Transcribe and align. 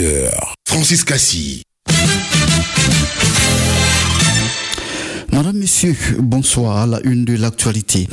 journal 0.00 0.24
de 0.24 0.26
18h. 0.30 0.30
Francis 0.66 1.04
Cassi. 1.04 1.62
Madame, 5.32 5.58
Monsieur, 5.58 5.96
bonsoir 6.18 6.78
à 6.78 6.86
la 6.86 7.00
une 7.04 7.24
de 7.24 7.36
l'actualité. 7.36 8.08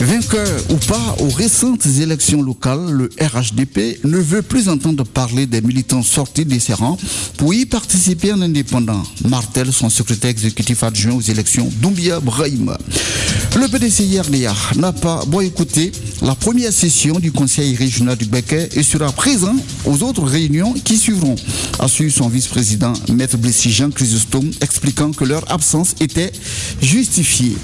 Vainqueur 0.00 0.46
ou 0.70 0.76
pas 0.76 1.16
aux 1.20 1.30
récentes 1.30 1.86
élections 1.86 2.42
locales, 2.42 2.90
le 2.90 3.10
RHDP 3.18 4.04
ne 4.04 4.18
veut 4.18 4.42
plus 4.42 4.68
entendre 4.68 5.04
parler 5.04 5.46
des 5.46 5.62
militants 5.62 6.02
sortis 6.02 6.44
des 6.44 6.60
ses 6.60 6.74
rangs 6.74 6.98
pour 7.38 7.54
y 7.54 7.64
participer 7.64 8.32
en 8.32 8.42
indépendant. 8.42 9.02
Martel, 9.26 9.72
son 9.72 9.88
secrétaire 9.88 10.30
exécutif 10.30 10.82
adjoint 10.82 11.14
aux 11.14 11.22
élections, 11.22 11.70
Doumbia 11.80 12.20
Brahim. 12.20 12.76
Le 13.56 13.68
PDC 13.68 14.20
RDA 14.20 14.54
n'a 14.76 14.92
pas 14.92 15.24
boycotté 15.24 15.90
la 16.20 16.34
première 16.34 16.72
session 16.72 17.18
du 17.18 17.32
Conseil 17.32 17.74
régional 17.74 18.16
du 18.16 18.26
Béquet 18.26 18.68
et 18.74 18.82
sera 18.82 19.10
présent 19.12 19.56
aux 19.86 20.02
autres 20.02 20.24
réunions 20.24 20.74
qui 20.74 20.98
suivront, 20.98 21.36
a 21.78 21.88
su 21.88 22.10
son 22.10 22.28
vice-président, 22.28 22.92
Maître 23.08 23.38
Blessy 23.38 23.72
Jean 23.72 23.90
Chrysostome, 23.90 24.50
expliquant 24.60 25.10
que 25.12 25.24
leur 25.24 25.50
absence 25.50 25.94
était 26.00 26.32
justifiée. 26.82 27.56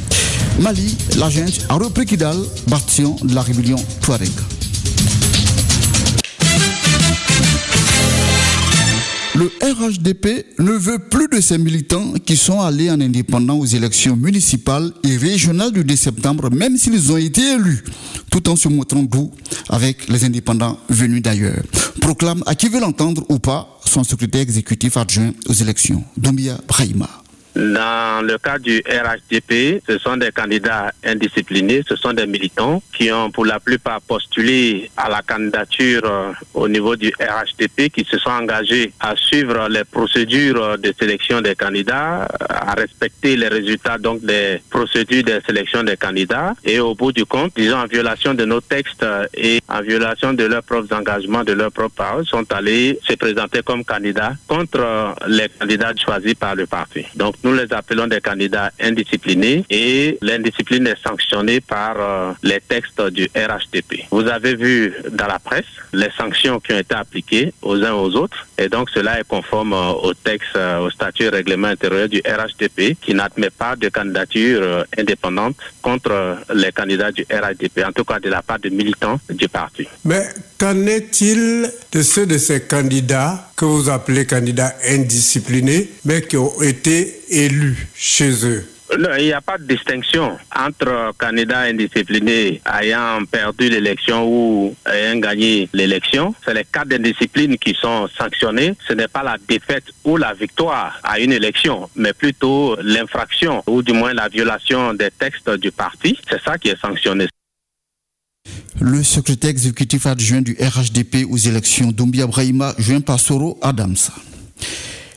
Mali, 0.61 0.97
la 1.19 1.29
junte 1.31 1.67
a 1.69 1.75
repris 1.75 2.07
Kidal, 2.07 2.37
bastion 2.69 3.17
de 3.23 3.35
la 3.35 3.43
rébellion 3.43 3.77
Touareg. 4.01 4.31
Le 9.35 9.51
RHDP 9.63 10.47
ne 10.59 10.73
veut 10.73 10.99
plus 10.99 11.27
de 11.27 11.41
ces 11.41 11.57
militants 11.57 12.13
qui 12.25 12.37
sont 12.37 12.61
allés 12.61 12.91
en 12.91 13.01
indépendant 13.01 13.57
aux 13.57 13.65
élections 13.65 14.15
municipales 14.15 14.93
et 15.03 15.17
régionales 15.17 15.73
du 15.73 15.83
2 15.85 15.97
septembre, 15.97 16.51
même 16.51 16.77
s'ils 16.77 17.11
ont 17.11 17.17
été 17.17 17.41
élus, 17.55 17.83
tout 18.31 18.49
en 18.51 18.57
se 18.57 18.69
montrant 18.69 19.03
doux 19.03 19.31
avec 19.69 20.09
les 20.09 20.25
indépendants 20.25 20.79
venus 20.91 21.23
d'ailleurs. 21.23 21.63
Proclame 22.01 22.43
à 22.47 22.55
qui 22.55 22.69
veut 22.69 22.81
l'entendre 22.81 23.25
ou 23.31 23.39
pas 23.39 23.81
son 23.85 24.05
secrétaire 24.05 24.43
exécutif 24.43 24.97
adjoint 24.97 25.33
aux 25.49 25.55
élections, 25.55 26.05
Dombia 26.17 26.59
Brahima. 26.69 27.22
Dans 27.55 28.25
le 28.25 28.39
cas 28.39 28.59
du 28.59 28.83
RHDP, 28.87 29.83
ce 29.87 29.99
sont 29.99 30.17
des 30.17 30.31
candidats 30.31 30.91
indisciplinés, 31.05 31.83
ce 31.87 31.97
sont 31.97 32.15
des 32.15 32.27
militants 32.27 32.83
qui 32.97 33.13
ont 33.13 33.31
pour 33.31 33.45
la 33.45 33.61
plupart 33.61 34.01
postulé 34.01 34.91
à 34.97 35.11
la 35.11 35.21
candidature 35.21 36.01
euh, 36.05 36.33
au 36.55 36.67
niveau 36.67 36.97
du 36.97 37.13
RHDP, 37.21 37.91
qui 37.93 38.05
se 38.05 38.19
sont 38.19 38.31
engagés 38.31 38.93
à 39.01 39.15
suivre 39.17 39.69
les 39.69 39.85
procédures 39.85 40.79
de 40.79 40.95
sélection 40.99 41.43
des 41.43 41.55
candidats, 41.55 42.27
à 42.49 42.73
respecter 42.73 43.37
les 43.37 43.49
résultats 43.49 43.99
donc 43.99 44.23
des 44.23 44.63
procédures 44.71 45.25
de 45.25 45.41
sélection 45.47 45.83
des 45.83 45.97
candidats 45.97 46.55
et 46.65 46.81
au 46.81 46.95
bout 46.95 47.13
du 47.13 47.27
compte, 47.27 47.53
disons 47.55 47.77
en 47.77 47.87
violation 47.87 48.33
de 48.33 48.47
nos 48.47 48.61
textes 48.63 49.05
et 49.35 49.61
en 49.69 49.83
violation 49.83 50.33
de 50.33 50.45
leurs 50.45 50.63
propres 50.63 50.95
engagements, 50.95 51.45
de 51.45 51.53
leurs 51.53 51.73
propres 51.73 51.97
paroles, 51.97 52.27
sont 52.27 52.51
allés 52.53 52.99
se 53.07 53.15
présenter 53.15 53.63
comme 53.63 53.85
candidats 53.85 54.33
contre 54.49 55.15
les 55.27 55.49
candidats 55.49 55.93
choisis 56.03 56.35
par 56.35 56.55
le 56.55 56.67
parti. 56.67 57.05
Donc 57.15 57.35
nous 57.45 57.55
les 57.55 57.73
appelons 57.73 58.07
des 58.07 58.21
candidats 58.21 58.71
indisciplinés 58.81 59.65
et 59.71 60.19
l'indiscipline 60.23 60.87
est 60.87 61.03
sanctionnée 61.03 61.61
par 61.61 61.97
euh, 61.99 62.33
les 62.43 62.61
textes 62.61 63.01
du 63.09 63.29
RHDP. 63.35 64.07
Vous 64.11 64.27
avez 64.27 64.55
vu 64.55 64.95
dans 65.11 65.27
la 65.27 65.39
presse 65.39 65.65
les 65.93 66.11
sanctions 66.17 66.61
qui 66.61 66.73
ont 66.73 66.79
été 66.79 66.95
appliquées 66.95 67.53
aux 67.63 67.83
uns 67.83 67.93
aux 67.93 68.15
autres 68.17 68.47
et 68.59 68.69
donc 68.69 68.91
cela 68.91 69.21
est 69.21 69.27
conforme 69.27 69.73
euh, 69.73 69.93
au 70.03 70.15
texte, 70.15 70.57
euh, 70.57 70.79
au 70.79 70.91
statut 70.91 71.29
règlement 71.29 71.69
intérieur 71.69 72.09
du 72.09 72.23
RHDP 72.27 72.97
qui 73.01 73.15
n'admet 73.15 73.51
pas 73.51 73.77
de 73.77 73.89
candidature 73.89 74.85
indépendante 74.97 75.57
contre 75.81 76.37
les 76.55 76.73
candidats 76.73 77.11
du 77.11 77.27
RHDP, 77.31 77.85
en 77.87 77.93
tout 77.93 78.05
cas 78.05 78.21
de 78.21 78.29
la 78.29 78.43
part 78.43 78.59
de 78.59 78.69
militants 78.69 79.19
du 79.31 79.49
parti. 79.49 79.87
Mais 80.05 80.25
qu'en 80.59 80.87
est-il 80.87 81.71
de 81.93 82.03
ceux 82.03 82.27
de 82.27 82.39
ces 82.39 82.63
candidats 82.63 83.51
que 83.57 83.65
vous 83.65 83.89
appelez 83.89 84.27
candidats 84.27 84.75
indisciplinés, 84.89 85.91
mais 86.05 86.23
qui 86.23 86.37
ont 86.37 86.61
été 86.63 87.22
élus 87.33 87.89
chez 87.95 88.47
eux 88.47 88.65
non, 88.99 89.09
il 89.19 89.25
n'y 89.25 89.33
a 89.33 89.41
pas 89.41 89.57
de 89.57 89.65
distinction 89.65 90.37
entre 90.55 91.15
candidats 91.17 91.61
indisciplinés 91.61 92.61
ayant 92.79 93.25
perdu 93.31 93.71
l'élection 93.71 94.27
ou 94.27 94.77
ayant 94.87 95.19
gagné 95.19 95.69
l'élection. 95.73 96.35
C'est 96.45 96.53
les 96.53 96.65
cas 96.65 96.85
d'indiscipline 96.85 97.57
qui 97.57 97.75
sont 97.75 98.07
sanctionnés. 98.09 98.75
Ce 98.87 98.93
n'est 98.93 99.09
pas 99.09 99.23
la 99.23 99.37
défaite 99.49 99.85
ou 100.05 100.19
la 100.19 100.35
victoire 100.35 101.01
à 101.05 101.19
une 101.21 101.33
élection, 101.33 101.89
mais 101.97 102.13
plutôt 102.13 102.77
l'infraction 102.83 103.63
ou 103.67 103.83
du 103.83 103.93
moins 103.93 104.13
la 104.13 104.29
violation 104.29 104.93
des 104.93 105.11
textes 105.11 105.49
du 105.49 105.73
parti. 105.73 106.19
C'est 106.29 106.43
ça 106.43 106.59
qui 106.59 106.69
est 106.69 106.81
sanctionné. 106.81 107.29
Le 108.79 109.03
secrétaire 109.03 109.51
exécutif 109.51 110.07
adjoint 110.07 110.43
du 110.43 110.55
RHDP 110.61 111.27
aux 111.31 111.39
élections, 111.39 111.93
Doumbia 111.93 112.27
Brahima, 112.27 112.75
joint 112.79 113.01
par 113.01 113.21
Soro 113.21 113.59
Adams. 113.63 113.97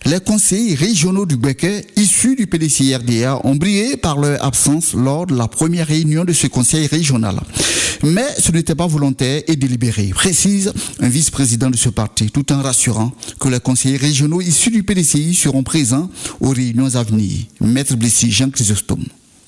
Les 0.07 0.19
conseillers 0.19 0.75
régionaux 0.75 1.25
du 1.25 1.35
Béquet, 1.35 1.83
issus 1.95 2.35
du 2.35 2.45
PDC-RDA, 2.45 3.41
ont 3.43 3.55
brillé 3.55 3.97
par 3.97 4.19
leur 4.19 4.43
absence 4.45 4.93
lors 4.93 5.25
de 5.25 5.35
la 5.35 5.47
première 5.47 5.87
réunion 5.87 6.23
de 6.23 6.31
ce 6.31 6.45
conseil 6.45 6.85
régional. 6.85 7.39
Mais 8.03 8.27
ce 8.37 8.51
n'était 8.51 8.75
pas 8.75 8.85
volontaire 8.85 9.41
et 9.47 9.55
délibéré, 9.55 10.11
précise 10.13 10.71
un 10.99 11.09
vice-président 11.09 11.71
de 11.71 11.77
ce 11.77 11.89
parti, 11.89 12.29
tout 12.29 12.51
en 12.53 12.61
rassurant 12.61 13.13
que 13.39 13.49
les 13.49 13.59
conseillers 13.59 13.97
régionaux 13.97 14.41
issus 14.41 14.69
du 14.69 14.83
PDCI 14.83 15.33
seront 15.33 15.63
présents 15.63 16.07
aux 16.39 16.49
réunions 16.49 16.93
à 16.93 17.01
venir. 17.01 17.45
Maître 17.59 17.95
Blessy, 17.95 18.31
Jean 18.31 18.51
Chrysostome. 18.51 19.05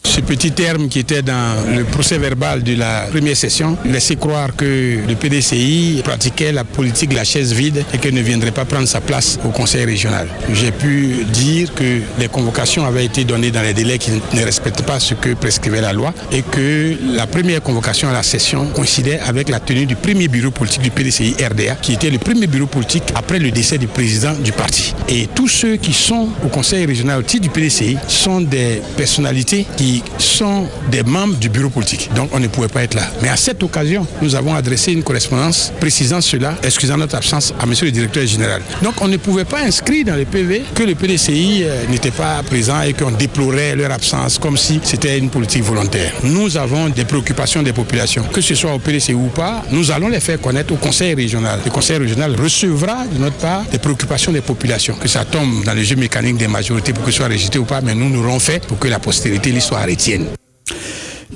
Ce 0.07 0.22
petit 0.22 0.51
terme 0.51 0.88
qui 0.88 1.00
était 1.00 1.22
dans 1.22 1.75
le 1.75 1.84
procès 1.84 2.18
verbal 2.18 2.63
de 2.63 2.75
la 2.75 3.07
première 3.12 3.35
session 3.35 3.78
laissait 3.85 4.16
croire 4.16 4.56
que 4.56 5.00
le 5.06 5.16
PDCI 5.16 6.01
pratiquait 6.03 6.53
la 6.53 6.63
politique 6.63 7.09
de 7.09 7.16
la 7.16 7.25
chaise 7.25 7.53
vide 7.53 7.84
et 7.94 7.97
qu'il 7.97 8.16
ne 8.16 8.22
viendrait 8.22 8.51
pas 8.51 8.63
prendre 8.63 8.88
sa 8.88 9.01
place 9.01 9.38
au 9.45 9.50
conseil 9.50 9.84
régional. 9.84 10.28
J'ai 10.53 10.72
pu 10.72 11.25
dire 11.31 11.73
que 11.75 12.00
les 12.18 12.29
convocations 12.29 12.85
avaient 12.85 13.03
été 13.06 13.25
données 13.25 13.51
dans 13.51 13.62
les 13.62 13.73
délais 13.73 13.97
qui 13.97 14.12
ne 14.12 14.44
respectent 14.44 14.84
pas 14.84 15.00
ce 15.00 15.13
que 15.13 15.34
prescrivait 15.34 15.81
la 15.81 15.91
loi 15.91 16.13
et 16.31 16.41
que 16.41 16.95
la 17.13 17.28
première 17.28 17.62
convocation 17.62 18.07
à 18.09 18.13
la 18.13 18.24
session 18.24 18.66
coïncidait 18.68 19.19
avec 19.19 19.50
la 19.50 19.59
tenue 19.59 19.85
du 19.85 19.97
premier 19.97 20.29
bureau 20.29 20.51
politique 20.51 20.84
du 20.84 20.89
PDCI 20.89 21.35
RDA 21.51 21.75
qui 21.75 21.94
était 21.94 22.09
le 22.09 22.18
premier 22.18 22.47
bureau 22.47 22.68
politique 22.68 23.03
après 23.13 23.39
le 23.39 23.51
décès 23.51 23.78
du 23.78 23.88
président 23.88 24.34
du 24.34 24.53
parti. 24.53 24.95
Et 25.09 25.28
tous 25.35 25.50
ceux 25.50 25.75
qui 25.75 25.91
sont 25.94 26.29
au 26.45 26.47
conseil 26.47 26.85
régional 26.85 27.19
au 27.19 27.24
titre 27.24 27.44
du 27.44 27.50
PDCI 27.50 27.97
sont 28.07 28.39
des 28.39 28.81
personnalités 28.95 29.66
qui 29.75 29.97
sont 30.18 30.68
des 30.91 31.03
membres 31.03 31.35
du 31.35 31.50
bureau 31.50 31.69
politique. 31.69 32.09
Donc 32.16 32.30
on 32.34 32.40
ne 32.40 32.47
pouvait 32.47 32.68
pas 32.68 32.84
être 32.84 32.96
là. 32.96 33.03
Mais 33.22 33.30
à 33.30 33.38
cette 33.38 33.62
occasion, 33.63 34.06
nous 34.22 34.35
avons 34.35 34.53
adressé 34.56 34.91
une 34.91 35.03
correspondance 35.03 35.72
précisant 35.80 36.22
cela, 36.22 36.56
excusant 36.63 36.97
notre 36.97 37.16
absence 37.16 37.53
à 37.59 37.66
monsieur 37.66 37.85
le 37.85 37.91
directeur 37.91 38.25
général. 38.25 38.62
Donc 38.81 39.02
on 39.02 39.07
ne 39.07 39.18
pouvait 39.18 39.46
pas 39.46 39.62
inscrire 39.62 40.06
dans 40.06 40.16
le 40.16 40.25
PV 40.25 40.63
que 40.74 40.84
le 40.84 40.96
PDCI 40.96 41.63
euh, 41.63 41.86
n'était 41.90 42.12
pas 42.12 42.41
présent 42.44 42.81
et 42.81 42.94
qu'on 42.94 43.12
déplorait 43.12 43.75
leur 43.75 43.91
absence 43.91 44.38
comme 44.38 44.57
si 44.57 44.80
c'était 44.84 45.18
une 45.18 45.30
politique 45.30 45.63
volontaire. 45.63 46.12
Nous 46.24 46.57
avons 46.57 46.90
des 46.90 47.06
préoccupations 47.06 47.63
des 47.63 47.74
populations, 47.74 48.24
que 48.31 48.41
ce 48.41 48.56
soit 48.56 48.74
au 48.74 48.80
PDCI 48.80 49.13
ou 49.13 49.28
pas, 49.28 49.63
nous 49.72 49.91
allons 49.91 50.07
les 50.09 50.19
faire 50.19 50.40
connaître 50.40 50.74
au 50.74 50.78
conseil 50.78 51.13
régional. 51.13 51.59
Le 51.66 51.72
conseil 51.72 51.97
régional 51.97 52.36
recevra 52.40 53.06
de 53.06 53.18
notre 53.19 53.38
part 53.38 53.63
des 53.72 53.80
préoccupations 53.80 54.31
des 54.31 54.41
populations, 54.41 54.96
que 54.96 55.07
ça 55.07 55.25
tombe 55.25 55.63
dans 55.63 55.74
le 55.74 55.84
jeu 55.84 55.96
mécanique 55.96 56.38
des 56.38 56.47
majorités 56.47 56.94
pour 56.94 57.03
que 57.03 57.12
ce 57.12 57.18
soit 57.18 57.28
rejeté 57.28 57.59
ou 57.59 57.66
pas, 57.66 57.81
mais 57.81 57.96
nous 57.96 58.09
nous 58.09 58.24
l'aurons 58.24 58.40
fait 58.40 58.66
pour 58.66 58.80
que 58.80 58.88
la 58.88 59.00
postérité 59.00 59.52
l'histoire 59.52 59.77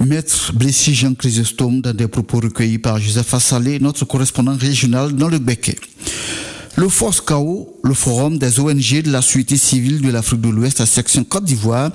Maître 0.04 0.52
Blessy 0.54 0.96
Jean 0.96 1.14
Chrysostome 1.14 1.82
dans 1.82 1.94
des 1.94 2.08
propos 2.08 2.40
recueillis 2.40 2.80
par 2.80 2.98
Joseph 3.00 3.34
Assalé, 3.36 3.80
notre 3.80 4.04
correspondant 4.06 4.56
régional 4.56 5.14
dans 5.14 5.28
le 5.28 5.38
Béquet. 5.38 5.78
Le 6.76 6.90
Force 6.90 7.22
KO, 7.22 7.80
le 7.84 7.94
forum 7.94 8.40
des 8.40 8.60
ONG 8.60 9.04
de 9.04 9.12
la 9.12 9.22
société 9.22 9.58
civile 9.58 10.02
de 10.02 10.10
l'Afrique 10.10 10.42
de 10.42 10.50
l'Ouest 10.50 10.82
à 10.82 10.88
section 10.88 11.24
Côte 11.24 11.44
d'Ivoire, 11.44 11.92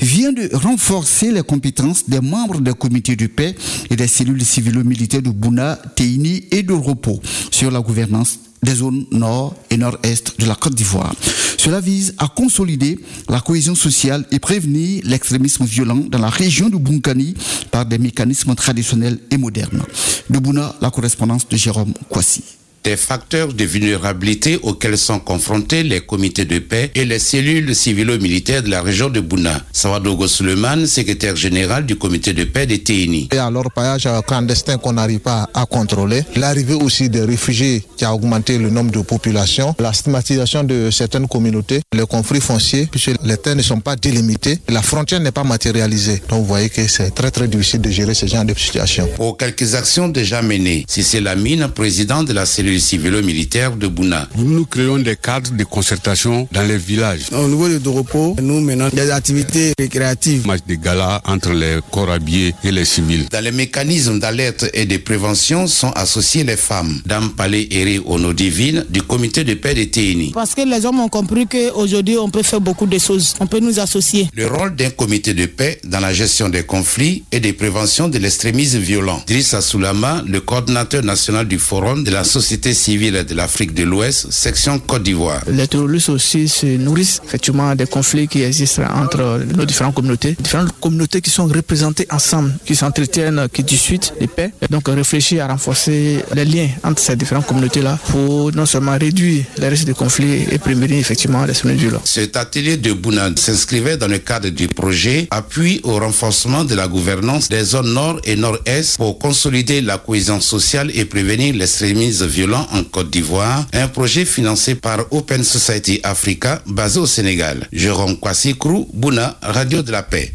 vient 0.00 0.32
de 0.32 0.50
renforcer 0.54 1.30
les 1.30 1.42
compétences 1.42 2.08
des 2.08 2.20
membres 2.20 2.60
des 2.60 2.72
comités 2.72 3.14
de 3.14 3.28
paix 3.28 3.54
et 3.88 3.94
des 3.94 4.08
cellules 4.08 4.44
civilo-militaires 4.44 5.22
de 5.22 5.30
Bouna, 5.30 5.78
Teini 5.94 6.44
et 6.50 6.64
de 6.64 6.72
Repos 6.72 7.20
sur 7.52 7.70
la 7.70 7.80
gouvernance 7.80 8.40
des 8.64 8.76
zones 8.76 9.04
nord 9.12 9.54
et 9.70 9.76
nord-est 9.76 10.40
de 10.40 10.46
la 10.46 10.54
Côte 10.54 10.74
d'Ivoire. 10.74 11.14
Cela 11.58 11.80
vise 11.80 12.14
à 12.18 12.28
consolider 12.28 12.98
la 13.28 13.40
cohésion 13.40 13.74
sociale 13.74 14.26
et 14.30 14.38
prévenir 14.38 15.02
l'extrémisme 15.04 15.64
violent 15.64 16.04
dans 16.08 16.18
la 16.18 16.30
région 16.30 16.68
de 16.68 16.76
Bunkani 16.76 17.34
par 17.70 17.86
des 17.86 17.98
mécanismes 17.98 18.54
traditionnels 18.54 19.18
et 19.30 19.36
modernes. 19.36 19.82
De 20.30 20.38
Bouna, 20.38 20.74
la 20.80 20.90
correspondance 20.90 21.48
de 21.48 21.56
Jérôme 21.56 21.94
Kwasi 22.08 22.42
des 22.84 22.96
facteurs 22.96 23.52
de 23.54 23.64
vulnérabilité 23.64 24.58
auxquels 24.62 24.98
sont 24.98 25.18
confrontés 25.18 25.82
les 25.82 26.02
comités 26.02 26.44
de 26.44 26.58
paix 26.58 26.90
et 26.94 27.06
les 27.06 27.18
cellules 27.18 27.74
civilo-militaires 27.74 28.62
de 28.62 28.68
la 28.68 28.82
région 28.82 29.08
de 29.08 29.20
Bouna. 29.20 29.62
Sawadogo 29.72 30.28
Suleiman, 30.28 30.86
secrétaire 30.86 31.34
général 31.34 31.86
du 31.86 31.96
comité 31.96 32.34
de 32.34 32.44
paix 32.44 32.66
de 32.66 32.76
TENI. 32.76 33.30
Et 33.32 33.38
alors, 33.38 33.72
paillage 33.72 34.06
clandestin 34.26 34.76
qu'on 34.76 34.92
n'arrive 34.92 35.20
pas 35.20 35.48
à 35.54 35.64
contrôler, 35.64 36.24
l'arrivée 36.36 36.74
aussi 36.74 37.08
des 37.08 37.22
réfugiés 37.22 37.82
qui 37.96 38.04
a 38.04 38.14
augmenté 38.14 38.58
le 38.58 38.68
nombre 38.68 38.90
de 38.90 39.00
populations, 39.00 39.74
la 39.78 39.94
stigmatisation 39.94 40.62
de 40.62 40.90
certaines 40.90 41.26
communautés, 41.26 41.80
les 41.94 42.06
conflits 42.06 42.40
fonciers, 42.42 42.86
puisque 42.90 43.12
les 43.24 43.38
terres 43.38 43.56
ne 43.56 43.62
sont 43.62 43.80
pas 43.80 43.96
délimitées, 43.96 44.58
la 44.68 44.82
frontière 44.82 45.20
n'est 45.20 45.32
pas 45.32 45.44
matérialisée. 45.44 46.20
Donc 46.28 46.40
vous 46.40 46.46
voyez 46.46 46.68
que 46.68 46.86
c'est 46.86 47.14
très 47.14 47.30
très 47.30 47.48
difficile 47.48 47.80
de 47.80 47.90
gérer 47.90 48.12
ce 48.12 48.26
genre 48.26 48.44
de 48.44 48.52
situation. 48.54 49.08
Pour 49.16 49.38
quelques 49.38 49.74
actions 49.74 50.08
déjà 50.08 50.42
menées, 50.42 50.84
si 50.86 51.02
c'est 51.02 51.22
la 51.22 51.34
mine, 51.34 51.68
président 51.74 52.22
de 52.22 52.34
la 52.34 52.44
cellule 52.44 52.73
civilo-militaire 52.80 53.76
de 53.76 53.86
Bouna. 53.86 54.28
Nous 54.36 54.64
créons 54.66 54.98
des 54.98 55.16
cadres 55.16 55.50
de 55.52 55.64
concertation 55.64 56.48
dans 56.52 56.62
les 56.62 56.76
villages. 56.78 57.22
Au 57.32 57.46
niveau 57.48 57.68
de 57.68 57.78
Doropo, 57.78 58.36
nous 58.40 58.60
menons 58.60 58.88
des 58.88 59.10
activités 59.10 59.72
récréatives. 59.78 60.46
Match 60.46 60.60
de 60.66 60.74
gala 60.74 61.20
entre 61.24 61.52
les 61.52 61.78
corps 61.90 62.10
habillés 62.10 62.54
et 62.64 62.70
les 62.72 62.84
civils. 62.84 63.26
Dans 63.30 63.42
les 63.42 63.52
mécanismes 63.52 64.18
d'alerte 64.18 64.66
et 64.72 64.86
de 64.86 64.96
prévention 64.96 65.66
sont 65.66 65.90
associées 65.92 66.44
les 66.44 66.56
femmes. 66.56 67.00
Dame 67.06 67.30
Palais 67.36 67.68
Eré 67.70 68.00
Ono 68.04 68.32
Divine 68.32 68.84
du 68.90 69.02
comité 69.02 69.44
de 69.44 69.54
paix 69.54 69.74
de 69.74 69.84
Téini. 69.84 70.30
Parce 70.32 70.54
que 70.54 70.62
les 70.62 70.84
hommes 70.86 71.00
ont 71.00 71.08
compris 71.08 71.46
qu'aujourd'hui 71.46 72.16
on 72.18 72.30
peut 72.30 72.42
faire 72.42 72.60
beaucoup 72.60 72.86
de 72.86 72.98
choses. 72.98 73.34
On 73.40 73.46
peut 73.46 73.60
nous 73.60 73.78
associer. 73.80 74.28
Le 74.34 74.46
rôle 74.46 74.74
d'un 74.76 74.90
comité 74.90 75.34
de 75.34 75.46
paix 75.46 75.80
dans 75.84 76.00
la 76.00 76.12
gestion 76.12 76.48
des 76.48 76.62
conflits 76.62 77.24
et 77.32 77.40
des 77.40 77.52
préventions 77.52 78.08
de 78.08 78.18
l'extrémisme 78.18 78.78
violent. 78.78 79.22
Drissa 79.26 79.60
Soulama, 79.60 80.22
le 80.26 80.40
coordinateur 80.40 81.02
national 81.02 81.46
du 81.46 81.58
Forum 81.58 82.04
de 82.04 82.10
la 82.10 82.24
société 82.24 82.63
civile 82.72 83.24
de 83.28 83.34
l'Afrique 83.34 83.74
de 83.74 83.82
l'Ouest, 83.82 84.30
section 84.30 84.78
Côte 84.78 85.02
d'Ivoire. 85.02 85.42
Les 85.48 85.68
terroristes 85.68 86.08
aussi 86.08 86.48
se 86.48 86.66
nourrissent 86.78 87.20
effectivement 87.24 87.74
des 87.74 87.86
conflits 87.86 88.28
qui 88.28 88.42
existent 88.42 88.82
entre 88.94 89.42
nos 89.56 89.64
différentes 89.64 89.94
communautés. 89.94 90.36
Différentes 90.40 90.72
communautés 90.80 91.20
qui 91.20 91.30
sont 91.30 91.46
représentées 91.46 92.06
ensemble, 92.10 92.54
qui 92.64 92.74
s'entretiennent, 92.74 93.48
qui 93.52 93.62
discutent 93.62 94.14
de 94.20 94.26
paix. 94.26 94.52
Donc 94.70 94.88
réfléchir 94.88 95.44
à 95.44 95.48
renforcer 95.48 96.20
les 96.34 96.44
liens 96.44 96.68
entre 96.82 97.02
ces 97.02 97.16
différentes 97.16 97.46
communautés-là 97.46 97.98
pour 98.10 98.52
non 98.54 98.66
seulement 98.66 98.96
réduire 98.98 99.44
les 99.58 99.68
risques 99.68 99.86
de 99.86 99.92
conflits 99.92 100.46
et 100.50 100.58
prévenir 100.58 100.98
effectivement 100.98 101.44
les 101.44 101.74
violents. 101.74 102.02
Cet 102.04 102.36
atelier 102.36 102.76
de 102.76 102.92
Bouna 102.92 103.30
s'inscrivait 103.36 103.96
dans 103.96 104.08
le 104.08 104.18
cadre 104.18 104.48
du 104.48 104.68
projet 104.68 105.26
Appui 105.30 105.80
au 105.82 105.98
renforcement 105.98 106.64
de 106.64 106.74
la 106.74 106.86
gouvernance 106.86 107.48
des 107.48 107.64
zones 107.64 107.92
nord 107.92 108.20
et 108.24 108.36
nord-est 108.36 108.96
pour 108.96 109.18
consolider 109.18 109.80
la 109.80 109.98
cohésion 109.98 110.40
sociale 110.40 110.90
et 110.94 111.04
prévenir 111.04 111.54
l'extrémisme 111.54 112.26
violent 112.26 112.53
en 112.72 112.84
Côte 112.84 113.10
d'Ivoire, 113.10 113.66
un 113.72 113.88
projet 113.88 114.24
financé 114.24 114.74
par 114.74 115.00
Open 115.10 115.42
Society 115.42 116.00
Africa 116.02 116.62
basé 116.66 116.98
au 117.00 117.06
Sénégal. 117.06 117.68
Jérôme 117.72 118.16
Kwasikrou, 118.18 118.88
Bouna, 118.92 119.36
Radio 119.42 119.82
de 119.82 119.92
la 119.92 120.02
Paix. 120.02 120.32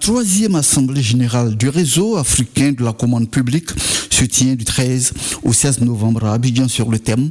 Troisième 0.00 0.54
assemblée 0.54 1.02
générale 1.02 1.56
du 1.56 1.68
réseau 1.68 2.16
africain 2.16 2.72
de 2.72 2.82
la 2.82 2.92
commande 2.92 3.30
publique 3.30 3.68
se 4.10 4.24
tient 4.24 4.54
du 4.54 4.64
13 4.64 5.12
au 5.42 5.52
16 5.52 5.82
novembre 5.82 6.24
à 6.24 6.32
Abidjan 6.32 6.68
sur 6.68 6.90
le 6.90 6.98
thème 6.98 7.30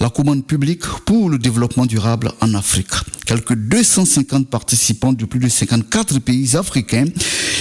La 0.00 0.10
commande 0.10 0.44
publique 0.44 0.82
pour 1.06 1.30
le 1.30 1.38
développement 1.38 1.86
durable 1.86 2.32
en 2.40 2.54
Afrique. 2.54 2.90
Quelques 3.24 3.54
250 3.54 4.48
participants 4.48 5.12
de 5.12 5.24
plus 5.24 5.40
de 5.40 5.48
54 5.48 6.18
pays 6.18 6.56
africains 6.56 7.06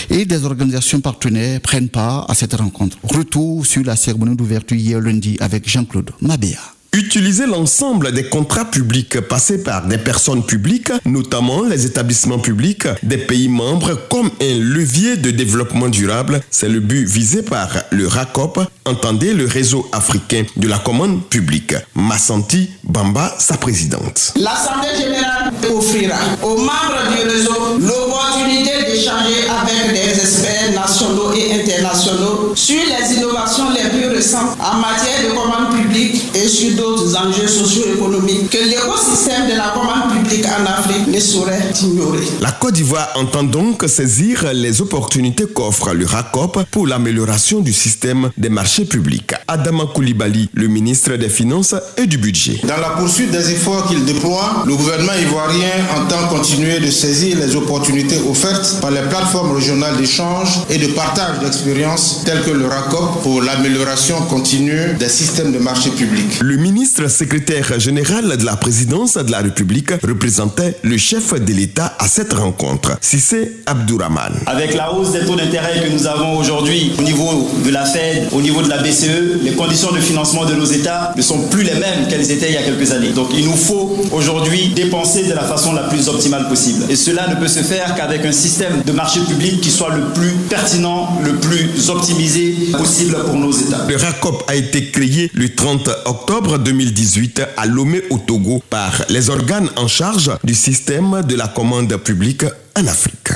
et 0.09 0.25
des 0.25 0.43
organisations 0.43 1.01
partenaires 1.01 1.61
prennent 1.61 1.89
part 1.89 2.29
à 2.29 2.33
cette 2.33 2.53
rencontre. 2.55 2.97
Retour 3.03 3.65
sur 3.65 3.83
la 3.83 3.95
cérémonie 3.95 4.35
d'ouverture 4.35 4.77
hier 4.77 4.99
lundi 4.99 5.37
avec 5.39 5.69
Jean-Claude 5.69 6.11
Mabéa. 6.19 6.76
Utiliser 6.93 7.45
l'ensemble 7.45 8.11
des 8.11 8.23
contrats 8.23 8.65
publics 8.65 9.19
passés 9.21 9.63
par 9.63 9.85
des 9.87 9.97
personnes 9.97 10.43
publiques, 10.43 10.91
notamment 11.05 11.63
les 11.63 11.85
établissements 11.85 12.39
publics 12.39 12.87
des 13.03 13.17
pays 13.17 13.49
membres, 13.49 13.93
comme 14.09 14.29
un 14.41 14.57
levier 14.59 15.17
de 15.17 15.31
développement 15.31 15.89
durable, 15.89 16.41
c'est 16.49 16.69
le 16.69 16.79
but 16.79 17.05
visé 17.05 17.43
par 17.43 17.69
le 17.91 18.07
RACOP, 18.07 18.59
entendez 18.85 19.33
le 19.33 19.45
réseau 19.45 19.87
africain 19.91 20.43
de 20.55 20.67
la 20.67 20.79
commande 20.79 21.23
publique. 21.29 21.75
Massanti 21.93 22.69
Bamba, 22.83 23.35
sa 23.37 23.57
présidente. 23.57 24.33
L'Assemblée 24.37 24.95
générale 24.97 25.53
offrira 25.71 26.17
aux 26.41 26.57
membres 26.57 27.03
du 27.15 27.27
réseau 27.29 27.77
l'opportunité 27.79 28.71
d'échanger 28.89 29.47
avec 29.49 29.93
des 29.93 30.19
experts 30.19 30.73
nationaux 30.73 31.33
et 31.33 31.61
internationaux 31.61 32.53
sur 32.55 32.75
les 32.75 33.15
innovations 33.17 33.69
en 34.17 34.79
matière 34.79 35.29
de 35.29 35.35
commande 35.35 35.75
publique 35.75 36.23
et 36.33 36.47
sur 36.47 36.75
d'autres 36.75 37.15
enjeux 37.17 37.47
socio-économiques 37.47 38.49
que 38.49 38.57
l'écosystème 38.57 39.47
de 39.47 39.55
la 39.55 39.69
commande 39.75 40.11
publique 40.11 40.45
en 40.47 40.65
Afrique 40.65 41.07
ne 41.07 41.19
saurait 41.19 41.71
ignorer. 41.83 42.25
La 42.41 42.51
Côte 42.51 42.73
d'Ivoire 42.73 43.09
entend 43.15 43.43
donc 43.43 43.83
saisir 43.87 44.51
les 44.53 44.81
opportunités 44.81 45.45
qu'offre 45.45 45.93
le 45.93 46.05
RACOP 46.05 46.63
pour 46.71 46.87
l'amélioration 46.87 47.59
du 47.59 47.73
système 47.73 48.31
des 48.37 48.49
marchés 48.49 48.85
publics. 48.85 49.33
Adama 49.47 49.85
Koulibaly, 49.93 50.49
le 50.53 50.67
ministre 50.67 51.15
des 51.15 51.29
Finances 51.29 51.75
et 51.97 52.07
du 52.07 52.17
Budget. 52.17 52.59
Dans 52.63 52.77
la 52.77 52.89
poursuite 52.97 53.29
des 53.29 53.51
efforts 53.51 53.87
qu'il 53.87 54.03
déploie, 54.05 54.63
le 54.65 54.75
gouvernement 54.75 55.13
ivoirien 55.21 55.69
entend 55.95 56.27
continuer 56.35 56.79
de 56.79 56.89
saisir 56.89 57.37
les 57.39 57.55
opportunités 57.55 58.19
offertes 58.27 58.79
par 58.81 58.89
les 58.89 59.01
plateformes 59.01 59.55
régionales 59.55 59.97
d'échange 59.97 60.49
et 60.71 60.79
de 60.79 60.87
partage 60.87 61.39
d'expériences 61.39 62.23
telles 62.25 62.41
que 62.43 62.51
le 62.51 62.65
RACOP 62.65 63.21
pour 63.21 63.41
l'amélioration 63.43 64.06
continue 64.15 64.93
des 64.97 65.09
systèmes 65.09 65.51
de 65.51 65.59
marché 65.59 65.89
public. 65.89 66.39
Le 66.41 66.55
ministre 66.55 67.09
secrétaire 67.09 67.77
général 67.77 68.37
de 68.37 68.45
la 68.45 68.55
présidence 68.55 69.15
de 69.15 69.29
la 69.31 69.39
République 69.39 69.91
représentait 70.01 70.77
le 70.81 70.97
chef 70.97 71.33
de 71.33 71.53
l'État 71.53 71.95
à 71.99 72.07
cette 72.07 72.31
rencontre, 72.31 72.97
Sissé 73.01 73.57
Abdourahman. 73.65 74.33
Avec 74.45 74.75
la 74.75 74.93
hausse 74.93 75.11
des 75.11 75.25
taux 75.25 75.35
d'intérêt 75.35 75.83
que 75.83 75.91
nous 75.91 76.07
avons 76.07 76.37
aujourd'hui 76.37 76.93
au 76.97 77.01
niveau 77.01 77.49
de 77.65 77.69
la 77.69 77.85
Fed, 77.85 78.29
au 78.31 78.41
niveau 78.41 78.61
de 78.61 78.69
la 78.69 78.77
BCE, 78.77 79.43
les 79.43 79.51
conditions 79.51 79.91
de 79.91 79.99
financement 79.99 80.45
de 80.45 80.53
nos 80.53 80.65
États 80.65 81.13
ne 81.15 81.21
sont 81.21 81.47
plus 81.49 81.63
les 81.63 81.75
mêmes 81.75 82.07
qu'elles 82.09 82.31
étaient 82.31 82.47
il 82.47 82.53
y 82.53 82.57
a 82.57 82.63
quelques 82.63 82.91
années. 82.91 83.09
Donc 83.09 83.29
il 83.33 83.45
nous 83.45 83.57
faut 83.57 83.97
aujourd'hui 84.13 84.69
dépenser 84.69 85.23
de 85.23 85.33
la 85.33 85.43
façon 85.43 85.73
la 85.73 85.83
plus 85.83 86.07
optimale 86.07 86.47
possible. 86.47 86.85
Et 86.89 86.95
cela 86.95 87.27
ne 87.27 87.35
peut 87.35 87.49
se 87.49 87.59
faire 87.59 87.93
qu'avec 87.95 88.25
un 88.25 88.31
système 88.31 88.81
de 88.85 88.91
marché 88.93 89.19
public 89.21 89.59
qui 89.59 89.71
soit 89.71 89.93
le 89.93 90.03
plus 90.13 90.31
pertinent, 90.49 91.19
le 91.23 91.35
plus 91.35 91.89
optimisé 91.89 92.55
possible 92.71 93.17
pour 93.25 93.35
nos 93.35 93.51
États. 93.51 93.85
Le 93.87 93.96
RACOP 93.97 94.43
a 94.47 94.55
été 94.55 94.91
créé 94.91 95.31
le 95.33 95.49
30 95.55 95.89
octobre 96.05 96.59
2018 96.59 97.41
à 97.57 97.65
Lomé 97.65 98.03
au 98.11 98.19
Togo 98.19 98.61
par 98.69 99.03
les 99.09 99.31
organes 99.31 99.69
en 99.75 99.87
charge 99.87 100.31
du 100.43 100.53
système 100.53 101.23
de 101.23 101.35
la 101.35 101.47
commande 101.47 101.95
publique 101.97 102.45
en 102.75 102.85
Afrique. 102.85 103.26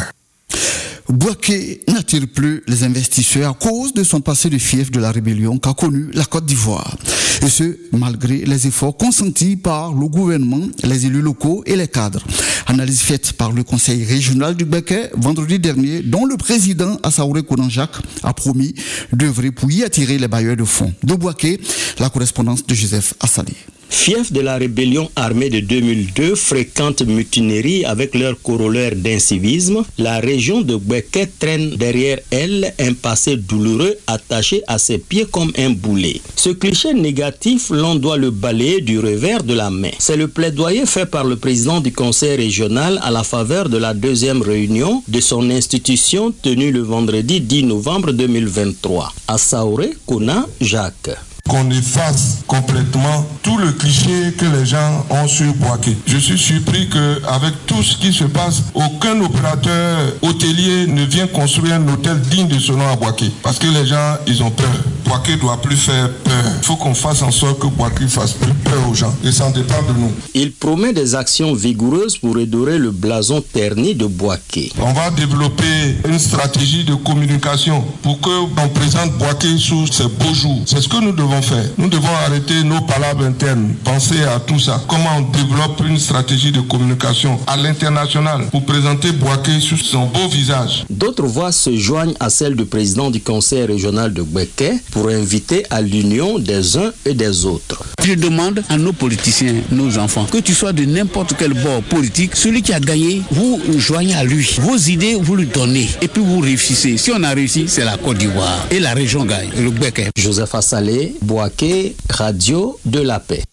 Boaké 1.12 1.82
n'attire 1.90 2.26
plus 2.34 2.64
les 2.68 2.84
investisseurs 2.84 3.52
à 3.52 3.54
cause 3.54 3.94
de 3.94 4.04
son 4.04 4.22
passé 4.22 4.50
de 4.50 4.58
fief 4.58 4.92
de 4.92 5.00
la 5.00 5.12
rébellion 5.12 5.58
qu'a 5.58 5.74
connu 5.74 6.10
la 6.14 6.24
Côte 6.24 6.46
d'Ivoire. 6.46 6.96
Et 7.42 7.50
ce, 7.50 7.78
malgré 7.92 8.46
les 8.46 8.68
efforts 8.68 8.96
consentis 8.96 9.58
par 9.58 9.94
le 9.94 10.08
gouvernement, 10.08 10.68
les 10.84 11.06
élus 11.06 11.22
locaux 11.22 11.64
et 11.66 11.76
les 11.76 11.90
cadres. 11.90 12.24
Analyse 12.68 13.02
faite 13.02 13.34
par 13.34 13.52
le 13.52 13.64
conseil 13.64 14.06
régional 14.06 14.56
du 14.56 14.64
Béquet 14.64 15.12
vendredi 15.18 15.60
dernier, 15.60 16.02
dont 16.02 16.26
le 16.26 16.38
président 16.38 16.98
Assaouré 17.04 17.44
Kounanjak 17.44 17.92
a 18.24 18.34
promis 18.34 18.74
d'œuvrer 19.12 19.52
pour 19.52 19.70
y 19.70 19.84
attirer 19.84 20.18
les 20.18 20.30
bailleurs 20.30 20.56
de 20.56 20.64
fonds. 20.64 20.94
De 21.04 21.16
Boaké, 21.16 21.60
la 22.00 22.10
correspondance 22.10 22.66
de 22.66 22.74
Joseph 22.74 23.16
Assali. 23.20 23.56
Fief 23.92 24.32
de 24.32 24.40
la 24.40 24.58
rébellion 24.58 25.12
armée 25.16 25.50
de 25.50 25.60
2002, 25.60 26.34
fréquente 26.36 27.04
mutinerie 27.04 27.86
avec 27.86 28.16
leur 28.16 28.42
corollaire 28.42 28.96
d'incivisme, 28.96 29.84
la 30.00 30.20
région 30.20 30.62
de 30.62 30.76
Beket 30.76 31.30
traîne 31.38 31.76
derrière 31.76 32.20
elle 32.32 32.74
un 32.80 32.94
passé 32.94 33.36
douloureux 33.36 33.96
attaché 34.08 34.64
à 34.68 34.80
ses 34.80 34.98
pieds 34.98 35.28
comme 35.30 35.52
un 35.58 35.70
boulet. 35.70 36.22
Ce 36.36 36.50
cliché 36.50 36.94
négatif, 36.94 37.70
l'on 37.70 37.94
doit 37.96 38.18
le 38.18 38.32
balayer 38.32 38.82
du 38.82 38.98
revers 38.98 39.44
de 39.44 39.54
la 39.54 39.70
main. 39.70 39.92
C'est 40.00 40.18
le 40.18 40.30
plaidoyer 40.30 40.86
fait 40.88 41.06
par 41.06 41.26
le 41.26 41.36
président 41.36 41.80
du 41.82 41.92
conseil 41.92 42.38
régional 42.38 42.98
à 43.04 43.12
la 43.12 43.24
faveur 43.24 43.70
de 43.70 43.78
la 43.78 43.94
deuxième 43.94 44.42
réunion 44.42 45.04
de 45.10 45.20
son 45.20 45.50
institution 45.52 46.32
tenue 46.32 46.72
le 46.72 46.82
vendredi 46.82 47.42
10 47.42 47.66
novembre 47.66 48.14
2023 48.14 49.14
à 49.28 49.38
Saoré, 49.38 49.92
Kona, 50.08 50.48
Jacques 50.60 51.12
qu'on 51.48 51.70
efface 51.72 52.40
complètement 52.48 53.26
tout 53.42 53.58
le 53.58 53.72
cliché 53.72 54.34
que 54.38 54.46
les 54.46 54.66
gens 54.66 55.06
ont 55.10 55.28
sur 55.28 55.54
Boaké. 55.56 55.98
Je 56.06 56.18
suis 56.18 56.38
surpris 56.38 56.90
qu'avec 56.90 57.66
tout 57.66 57.84
ce 57.84 57.98
qui 57.98 58.14
se 58.14 58.24
passe, 58.26 58.64
aucun 58.74 59.20
opérateur 59.22 60.14
hôtelier 60.22 60.88
ne 60.88 61.04
vient 61.04 61.28
construire 61.28 61.76
un 61.76 61.88
hôtel 61.88 62.20
digne 62.22 62.48
de 62.48 62.60
ce 62.60 62.72
nom 62.72 62.88
à 62.88 62.96
Boaké. 62.96 63.32
Parce 63.44 63.58
que 63.60 63.68
les 63.68 63.86
gens, 63.86 64.18
ils 64.28 64.42
ont 64.44 64.52
peur. 64.52 64.68
Boaké 65.06 65.36
doit 65.36 65.62
plus 65.62 65.76
faire 65.76 66.10
peur. 66.24 66.44
Il 66.60 66.66
faut 66.66 66.76
qu'on 66.76 66.94
fasse 66.94 67.22
en 67.22 67.32
sorte 67.32 67.60
que 67.60 67.68
Boaké 67.68 68.08
fasse 68.08 68.34
plus 68.34 68.54
peur 68.54 68.90
aux 68.90 68.94
gens. 68.94 69.14
Et 69.24 69.32
ça 69.32 69.50
dépend 69.52 69.82
de 69.84 70.00
nous. 70.00 70.12
Il 70.34 70.54
promet 70.54 70.94
des 70.94 71.16
actions 71.16 71.54
vigoureuses 71.54 72.18
pour 72.18 72.36
redorer 72.36 72.78
le 72.78 72.92
blason 72.92 73.42
terni 73.42 73.94
de 73.96 74.06
Boaké. 74.06 74.72
On 74.80 74.94
va 74.94 75.10
développer 75.10 75.98
une 76.08 76.20
stratégie 76.20 76.86
de 76.86 76.96
communication 76.96 77.84
pour 78.04 78.20
qu'on 78.22 78.48
présente 78.74 79.12
Boaké 79.18 79.58
sous 79.58 79.88
ses 79.88 80.08
beaux 80.08 80.34
jours. 80.34 80.62
C'est 80.66 80.80
ce 80.82 80.88
que 80.88 80.98
nous 80.98 81.12
devons 81.12 81.41
devons 81.42 81.56
faire 81.56 81.72
Nous 81.78 81.90
devons 81.90 82.16
arrêter 82.26 82.64
nos 82.64 82.82
palabres 82.82 83.24
internes, 83.26 83.74
penser 83.84 84.24
à 84.24 84.40
tout 84.40 84.60
ça. 84.60 84.82
Comment 84.88 85.18
on 85.18 85.22
développe 85.22 85.82
une 85.88 85.98
stratégie 85.98 86.52
de 86.52 86.62
communication 86.62 87.40
à 87.48 87.58
l'international 87.58 88.46
pour 88.52 88.66
présenter 88.66 89.12
Boaké 89.12 89.60
sous 89.60 89.78
son 89.78 90.06
beau 90.08 90.28
visage. 90.30 90.86
D'autres 90.90 91.26
voix 91.26 91.52
se 91.52 91.76
joignent 91.76 92.14
à 92.20 92.30
celle 92.30 92.56
du 92.56 92.66
président 92.66 93.10
du 93.12 93.22
conseil 93.22 93.64
régional 93.66 94.14
de 94.14 94.22
Gbeke 94.22 94.74
pour 94.92 95.10
inviter 95.10 95.66
à 95.70 95.82
l'union 95.82 96.40
des 96.40 96.78
uns 96.78 96.92
et 97.06 97.14
des 97.14 97.46
autres. 97.46 97.84
Je 98.04 98.14
demande 98.14 98.64
à 98.70 98.78
nos 98.78 98.94
politiciens, 98.94 99.56
nos 99.72 99.98
enfants, 99.98 100.26
que 100.26 100.38
tu 100.38 100.54
sois 100.54 100.74
de 100.74 100.86
n'importe 100.86 101.36
quel 101.38 101.54
bord 101.54 101.82
politique, 101.84 102.36
celui 102.36 102.62
qui 102.62 102.74
a 102.74 102.80
gagné, 102.80 103.22
vous 103.32 103.60
joignez 103.78 104.16
à 104.16 104.24
lui. 104.24 104.56
Vos 104.60 104.78
idées, 104.78 105.16
vous 105.20 105.36
lui 105.36 105.46
donnez. 105.48 105.90
Et 106.02 106.08
puis 106.08 106.22
vous 106.24 106.40
réussissez. 106.40 106.98
Si 106.98 107.12
on 107.12 107.24
a 107.24 107.30
réussi, 107.30 107.66
c'est 107.68 107.86
la 107.86 107.98
Côte 107.98 108.18
d'Ivoire. 108.18 108.66
Et 108.72 108.80
la 108.80 108.94
région 108.94 109.26
gagne, 109.26 109.50
le 109.60 109.70
Gbeke. 109.70 110.10
Joseph 110.18 110.54
Assalé, 110.56 111.16
Boaké, 111.22 111.96
Radio 112.10 112.80
de 112.86 113.00
la 113.00 113.20
Paix. 113.20 113.44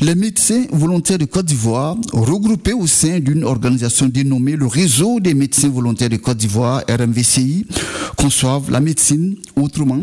Les 0.00 0.16
médecins 0.16 0.64
volontaires 0.72 1.18
de 1.18 1.26
Côte 1.26 1.46
d'Ivoire, 1.46 1.96
regroupés 2.12 2.72
au 2.72 2.88
sein 2.88 3.20
d'une 3.20 3.44
organisation 3.44 4.06
dénommée 4.08 4.56
le 4.56 4.66
Réseau 4.66 5.20
des 5.20 5.32
médecins 5.32 5.68
volontaires 5.68 6.08
de 6.08 6.16
Côte 6.16 6.38
d'Ivoire, 6.38 6.82
RMVCI, 6.88 7.66
conçoivent 8.16 8.68
la 8.72 8.80
médecine 8.80 9.36
autrement 9.54 10.00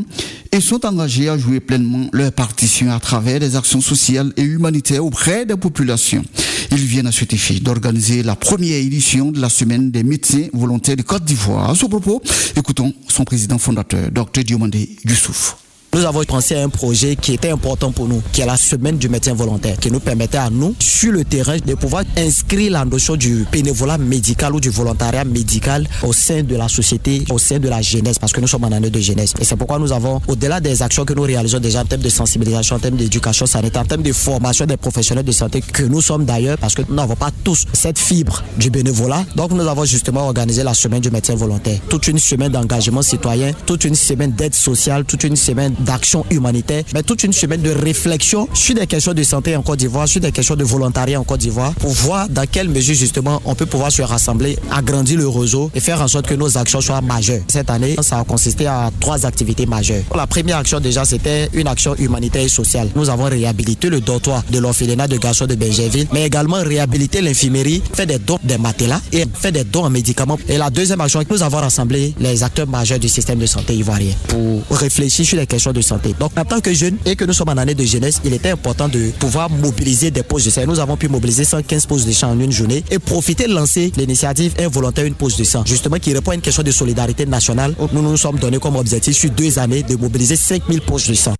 et 0.53 0.62
sont 0.62 0.86
engagés 0.86 1.27
à 1.27 1.38
jouer 1.38 1.59
pleinement 1.59 2.07
leur 2.13 2.31
partition 2.31 2.89
à 2.91 3.00
travers 3.01 3.41
des 3.41 3.57
actions 3.57 3.81
sociales 3.81 4.31
et 4.38 4.43
humanitaires 4.43 5.03
auprès 5.03 5.45
des 5.45 5.57
populations. 5.57 6.24
Ils 6.71 6.77
viennent 6.77 7.07
à 7.07 7.12
cet 7.12 7.33
effet 7.33 7.59
d'organiser 7.59 8.24
la 8.24 8.38
première 8.38 8.77
édition 8.77 9.31
de 9.31 9.41
la 9.41 9.50
semaine 9.50 9.91
des 9.91 10.03
médecins 10.03 10.48
volontaires 10.53 10.95
de 10.95 11.01
Côte 11.01 11.25
d'Ivoire. 11.25 11.71
À 11.71 11.75
ce 11.75 11.88
propos, 11.88 12.21
écoutons 12.55 12.93
son 13.09 13.25
président 13.25 13.57
fondateur, 13.57 14.09
Dr 14.12 14.45
Diomandé 14.45 14.95
Youssouf. 15.03 15.57
Nous 15.91 16.05
avons 16.05 16.24
pensé 16.24 16.55
à 16.55 16.63
un 16.63 16.69
projet 16.69 17.15
qui 17.15 17.34
était 17.34 17.50
important 17.50 17.91
pour 17.91 18.08
nous, 18.08 18.22
qui 18.31 18.41
est 18.41 18.46
la 18.46 18.58
semaine 18.58 19.00
du 19.00 19.10
médecin 19.10 19.34
volontaire, 19.34 19.75
qui 19.79 19.89
nous 19.89 20.00
permettait 20.00 20.38
à 20.38 20.51
nous, 20.51 20.75
sur 20.79 21.12
le 21.12 21.25
terrain, 21.25 21.58
de 21.58 21.74
pouvoir 21.74 22.03
inscrire 22.15 22.72
la 22.72 22.86
notion 22.86 23.15
du 23.15 23.48
bénévolat 23.51 23.98
médical 23.98 24.53
ou 24.53 24.60
du 24.60 24.69
volontariat 24.69 25.24
médical 25.24 25.88
au 26.03 26.13
sein 26.13 26.43
de 26.43 26.55
la 26.55 26.69
société, 26.69 27.25
au 27.31 27.39
sein 27.39 27.58
de 27.58 27.67
la 27.67 27.81
jeunesse, 27.81 28.19
parce 28.19 28.34
que 28.34 28.39
nous 28.39 28.48
sommes 28.48 28.65
en 28.65 28.72
année 28.72 28.91
de 28.91 29.00
jeunesse. 29.00 29.34
Et 29.41 29.43
c'est 29.43 29.55
pourquoi 29.55 29.79
nous 29.79 29.91
avons, 29.91 30.22
au-delà 30.27 30.60
des 30.60 30.84
actions 30.84 31.05
que 31.05 31.13
nous 31.13 31.24
réalisons 31.24 31.60
déjà 31.60 31.81
en 31.81 31.86
termes 31.86 32.03
de 32.03 32.10
sensibilisation, 32.10 32.75
en 32.75 32.79
termes 32.79 32.98
d'éducation 32.98 33.48
sanitaire, 33.48 33.81
en 33.81 33.86
termes 33.86 34.03
de 34.03 34.13
formation 34.13 34.67
des 34.67 34.77
professionnels 34.77 35.25
de 35.25 35.31
santé, 35.31 35.62
que 35.62 35.84
nous 35.84 36.01
sommes 36.01 36.24
d'ailleurs, 36.24 36.60
parce 36.60 36.75
que 36.75 36.84
nous 36.88 36.96
n'avons 36.96 37.15
pas 37.15 37.31
tous 37.43 37.65
cette 37.74 37.98
fibre 37.98 38.43
du 38.58 38.69
bénévolat. 38.69 39.25
Donc 39.36 39.51
nous 39.53 39.67
avons 39.67 39.86
justement 39.86 40.27
organisé 40.27 40.62
la 40.62 40.75
semaine 40.75 41.01
du 41.01 41.10
médecin 41.10 41.34
volontaire. 41.34 41.79
Toute 41.89 42.08
une 42.08 42.19
semaine 42.19 42.51
d'engagement 42.51 43.01
citoyen, 43.01 43.53
toute 43.65 43.86
une 43.86 43.96
semaine 43.96 44.34
d'aide 44.34 44.53
sociale, 44.53 45.03
toute 45.03 45.24
une 45.24 45.36
semaine 45.36 45.74
d'action 45.79 46.25
humanitaire, 46.29 46.83
mais 46.93 47.03
toute 47.03 47.24
une 47.24 47.33
semaine 47.33 47.62
de 47.62 47.71
réflexion 47.71 48.48
sur 48.53 48.75
des 48.75 48.88
questions 48.88 49.13
de 49.13 49.24
santé 49.24 49.55
en 49.55 49.62
Côte 49.62 49.79
d'Ivoire, 49.79 50.07
sur 50.07 50.21
des 50.21 50.31
questions 50.31 50.55
de 50.55 50.63
volontariat 50.63 51.19
en 51.19 51.24
Côte 51.24 51.39
d'Ivoire, 51.39 51.74
pour 51.75 51.91
voir 51.91 52.29
dans 52.29 52.45
quelle 52.50 52.69
mesure 52.69 52.95
justement 52.95 53.41
on 53.45 53.55
peut 53.55 53.65
pouvoir 53.65 53.91
se 53.91 54.01
rassembler, 54.01 54.57
agrandir 54.71 55.17
le 55.17 55.27
réseau 55.27 55.71
et 55.75 55.79
faire 55.79 56.01
en 56.01 56.07
sorte 56.07 56.27
que 56.27 56.36
nos 56.36 56.57
actions 56.57 56.81
soient 56.81 57.01
majeures. 57.01 57.41
Cette 57.48 57.69
année, 57.69 57.95
ça 58.01 58.19
a 58.19 58.24
consisté 58.24 58.67
à 58.67 58.91
trois 59.00 59.25
activités 59.25 59.65
majeures. 59.65 60.03
La 60.15 60.27
première 60.27 60.57
action 60.57 60.79
déjà, 60.79 61.05
c'était 61.05 61.50
une 61.53 61.67
action 61.67 61.95
humanitaire 61.95 62.43
et 62.43 62.50
sociale. 62.50 62.89
Nous 62.95 63.09
avons 63.09 63.25
réhabilité 63.25 63.89
le 63.89 64.01
dortoir 64.01 64.43
de 64.50 64.59
l'orphelinat 64.59 65.07
de 65.07 65.17
garçons 65.17 65.45
de 65.45 65.55
Benjerville, 65.55 66.07
mais 66.13 66.25
également 66.25 66.57
réhabilité 66.57 67.21
l'infirmerie, 67.21 67.81
fait 67.93 68.05
des 68.05 68.19
dons 68.19 68.39
des 68.43 68.57
matelas 68.57 69.01
et 69.12 69.25
fait 69.33 69.51
des 69.51 69.63
dons 69.63 69.86
en 69.86 69.89
médicaments. 69.89 70.38
Et 70.48 70.57
la 70.57 70.69
deuxième 70.69 71.01
action, 71.01 71.21
nous 71.29 71.43
avons 71.43 71.57
rassemblé 71.57 72.13
les 72.19 72.43
acteurs 72.43 72.67
majeurs 72.67 73.00
du 73.00 73.09
système 73.09 73.39
de 73.39 73.45
santé 73.45 73.75
ivoirien 73.75 74.13
pour 74.27 74.77
réfléchir 74.77 75.25
sur 75.25 75.38
les 75.38 75.48
questions 75.48 75.68
de 75.73 75.81
santé. 75.81 76.15
Donc, 76.19 76.31
en 76.38 76.45
tant 76.45 76.59
que 76.59 76.73
jeune 76.73 76.97
et 77.05 77.15
que 77.15 77.25
nous 77.25 77.33
sommes 77.33 77.49
en 77.49 77.57
année 77.57 77.75
de 77.75 77.83
jeunesse, 77.83 78.21
il 78.23 78.33
était 78.33 78.51
important 78.51 78.88
de 78.88 79.11
pouvoir 79.19 79.49
mobiliser 79.49 80.11
des 80.11 80.23
postes 80.23 80.45
de 80.45 80.51
sang. 80.51 80.61
Nous 80.67 80.79
avons 80.79 80.97
pu 80.97 81.07
mobiliser 81.07 81.45
115 81.45 81.85
postes 81.85 82.07
de 82.07 82.11
sang 82.11 82.31
en 82.31 82.39
une 82.39 82.51
journée 82.51 82.83
et 82.91 82.99
profiter 82.99 83.47
de 83.47 83.53
lancer 83.53 83.91
l'initiative 83.97 84.53
Involontaire 84.59 85.05
une 85.05 85.15
pause 85.15 85.38
de 85.38 85.43
sang, 85.43 85.63
justement 85.65 85.97
qui 85.97 86.13
répond 86.13 86.31
à 86.31 86.35
une 86.35 86.41
question 86.41 86.63
de 86.63 86.71
solidarité 86.71 87.25
nationale. 87.25 87.75
Nous 87.93 88.01
nous 88.01 88.17
sommes 88.17 88.38
donnés 88.38 88.59
comme 88.59 88.75
objectif 88.75 89.15
sur 89.15 89.29
deux 89.31 89.59
années 89.59 89.83
de 89.83 89.95
mobiliser 89.95 90.35
5000 90.35 90.81
postes 90.81 91.09
de 91.09 91.13
sang. 91.13 91.33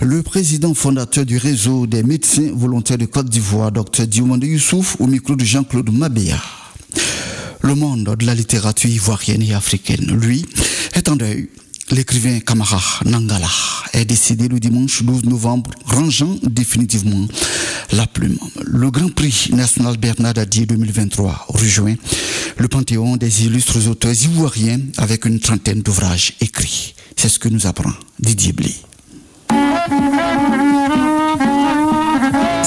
Le 0.00 0.22
président 0.22 0.74
fondateur 0.74 1.26
du 1.26 1.38
réseau 1.38 1.86
des 1.86 2.02
médecins 2.04 2.50
volontaires 2.54 2.98
de 2.98 3.06
Côte 3.06 3.28
d'Ivoire, 3.28 3.72
Dr 3.72 4.06
Diomande 4.06 4.44
Youssouf, 4.44 4.96
au 5.00 5.06
micro 5.06 5.34
de 5.34 5.44
Jean-Claude 5.44 5.92
Mabéa. 5.92 6.40
Le 7.62 7.74
monde 7.74 8.14
de 8.16 8.24
la 8.24 8.34
littérature 8.34 8.90
ivoirienne 8.90 9.42
et 9.42 9.54
africaine, 9.54 10.06
lui, 10.12 10.46
est 10.94 11.08
en 11.08 11.16
deuil 11.16 11.48
l'écrivain 11.90 12.40
Kamara 12.40 12.80
Nangala 13.04 13.48
est 13.92 14.04
décédé 14.04 14.48
le 14.48 14.58
dimanche 14.60 15.02
12 15.02 15.24
novembre, 15.24 15.70
rangeant 15.84 16.36
définitivement 16.42 17.26
la 17.92 18.06
plume. 18.06 18.38
Le 18.64 18.90
Grand 18.90 19.12
Prix 19.12 19.50
national 19.52 19.96
Bernard 19.96 20.34
Dadier 20.34 20.66
2023 20.66 21.46
rejoint 21.48 21.94
le 22.56 22.68
panthéon 22.68 23.16
des 23.16 23.44
illustres 23.44 23.88
auteurs 23.88 24.14
ivoiriens 24.24 24.80
avec 24.98 25.24
une 25.24 25.40
trentaine 25.40 25.82
d'ouvrages 25.82 26.34
écrits. 26.40 26.94
C'est 27.16 27.28
ce 27.28 27.38
que 27.38 27.48
nous 27.48 27.66
apprend 27.66 27.92
Didier 28.18 28.52
Blé. 28.52 28.74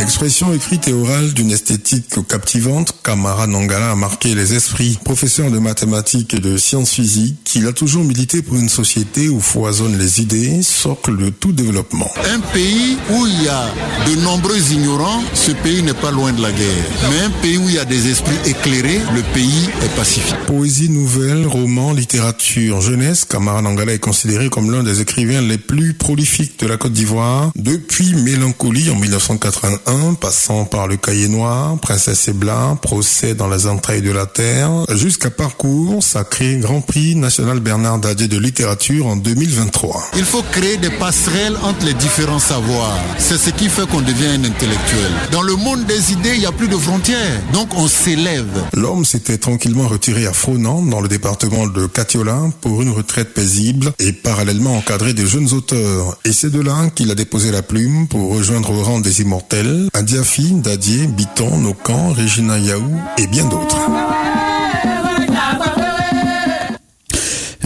Expression 0.02 0.52
écrite 0.52 0.88
et 0.88 0.94
orale 0.94 1.32
d'une 1.32 1.52
esthétique 1.52 2.28
captivante, 2.28 2.96
Kamara 3.04 3.46
Nangala 3.46 3.92
a 3.92 3.96
marqué 3.96 4.34
les 4.34 4.56
esprits. 4.56 4.98
Professeur 5.06 5.52
de 5.52 5.60
mathématiques 5.60 6.34
et 6.34 6.40
de 6.40 6.58
sciences 6.58 6.94
physiques, 6.94 7.52
il 7.54 7.68
a 7.68 7.72
toujours 7.72 8.04
milité 8.04 8.42
pour 8.42 8.56
une 8.56 8.68
société 8.68 9.30
où 9.30 9.40
foisonnent 9.40 10.00
les 10.00 10.20
idées, 10.20 10.64
socle 10.64 11.18
de 11.18 11.30
tout 11.30 11.52
développement. 11.52 12.10
Un 12.34 12.40
pays 12.40 12.98
où 13.12 13.28
il 13.28 13.44
y 13.44 13.48
a 13.48 13.66
de 14.08 14.20
nombreux 14.22 14.72
ignorants, 14.72 15.22
ce 15.36 15.52
pays 15.52 15.84
n'est 15.84 15.94
pas 15.94 16.10
loin 16.10 16.34
de 16.34 16.42
la 16.42 16.52
guerre. 16.52 16.86
Mais 17.12 17.20
un 17.20 17.30
pays 17.42 17.58
où 17.60 17.70
il 17.70 17.76
y 17.76 17.80
a 17.80 17.86
des 17.86 18.10
esprits 18.10 18.40
éclairés, 18.46 19.02
le 19.14 19.22
pays 19.34 19.70
est 19.84 19.96
pacifique. 19.96 20.36
Poésie 20.48 20.90
nouvelle, 20.90 21.46
roman, 21.46 21.94
littérature, 21.94 22.82
jeunesse, 22.82 23.24
Kamara 23.26 23.62
Nangala 23.62 23.94
est 23.94 24.00
considéré 24.00 24.50
comme 24.50 24.72
l'un 24.72 24.82
des 24.82 25.00
écrivains 25.00 25.42
les 25.42 25.60
plus 25.60 25.94
prolifiques 25.94 26.60
de 26.60 26.66
la 26.66 26.78
Côte 26.78 26.94
d'Ivoire 26.94 27.52
depuis 27.56 28.16
Mélancolie 28.16 28.90
en 28.90 28.96
1981 28.96 29.91
passant 30.20 30.66
par 30.66 30.88
le 30.88 30.96
cahier 30.98 31.28
noir, 31.28 31.78
Princesse 31.80 32.28
Ebla, 32.28 32.78
Procès 32.82 33.34
dans 33.34 33.50
les 33.50 33.68
entrailles 33.68 34.02
de 34.02 34.12
la 34.12 34.26
terre, 34.26 34.70
jusqu'à 34.90 35.30
Parcours, 35.30 36.02
sacré 36.02 36.58
Grand 36.58 36.82
Prix 36.82 37.16
national 37.16 37.60
Bernard 37.60 38.00
Dadier 38.00 38.28
de 38.28 38.38
littérature 38.38 39.08
en 39.08 39.16
2023. 39.16 40.12
Il 40.16 40.24
faut 40.24 40.44
créer 40.52 40.78
des 40.78 40.90
passerelles 40.92 41.58
entre 41.64 41.86
les 41.86 41.94
différents 41.94 42.40
savoirs. 42.40 43.00
C'est 43.18 43.38
ce 43.38 43.50
qui 43.50 43.70
fait 43.70 43.88
qu'on 43.88 44.02
devient 44.02 44.28
un 44.28 44.44
intellectuel. 44.44 45.12
Dans 45.32 45.42
le 45.42 45.56
monde 45.56 45.86
des 45.86 46.14
idées, 46.14 46.36
il 46.36 46.40
n'y 46.40 46.46
a 46.46 46.52
plus 46.52 46.68
de 46.68 46.78
frontières. 46.78 47.42
Donc 47.54 47.70
on 47.76 47.88
s'élève. 47.88 48.64
L'homme 48.74 49.04
s'était 49.04 49.38
tranquillement 49.38 49.88
retiré 49.88 50.26
à 50.26 50.34
Fronan, 50.34 50.84
dans 50.84 51.02
le 51.02 51.10
département 51.10 51.68
de 51.68 51.86
Catiola, 51.88 52.40
pour 52.62 52.82
une 52.82 52.92
retraite 52.92 53.34
paisible 53.34 53.92
et 54.00 54.14
parallèlement 54.14 54.78
encadré 54.78 55.14
de 55.14 55.26
jeunes 55.26 55.52
auteurs. 55.54 56.18
Et 56.24 56.32
c'est 56.32 56.52
de 56.52 56.62
là 56.62 56.90
qu'il 56.96 57.12
a 57.12 57.16
déposé 57.16 57.52
la 57.52 57.62
plume 57.62 58.08
pour 58.08 58.34
rejoindre 58.34 58.72
au 58.72 58.84
rang 58.84 59.00
des 59.00 59.22
immortels 59.22 59.81
Adiafi, 59.94 60.54
Dadier, 60.62 61.08
Biton, 61.08 61.58
Nokan, 61.58 62.14
Regina 62.14 62.58
Yaou 62.58 63.00
et 63.18 63.28
bien 63.28 63.46
d'autres. 63.46 63.78